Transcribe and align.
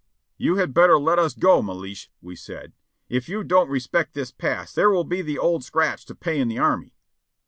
"You 0.35 0.55
had 0.55 0.73
better 0.73 0.97
let 0.97 1.19
us 1.19 1.35
go, 1.35 1.61
jMelish,'' 1.61 2.07
we 2.23 2.35
said. 2.35 2.73
"If 3.07 3.29
you 3.29 3.43
don't 3.43 3.69
re 3.69 3.79
spect 3.79 4.15
this 4.15 4.31
pass 4.31 4.73
there 4.73 4.89
will 4.89 5.03
be 5.03 5.21
the 5.21 5.37
Old 5.37 5.63
Scratch 5.63 6.05
to 6.07 6.15
pay 6.15 6.39
in 6.39 6.47
the 6.47 6.57
army." 6.57 6.95